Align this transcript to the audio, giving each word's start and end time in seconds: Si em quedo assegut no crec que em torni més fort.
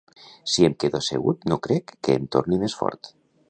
Si 0.53 0.65
em 0.67 0.75
quedo 0.83 1.01
assegut 1.01 1.45
no 1.53 1.59
crec 1.67 1.93
que 2.07 2.17
em 2.21 2.27
torni 2.37 2.61
més 2.65 2.79
fort. 2.83 3.17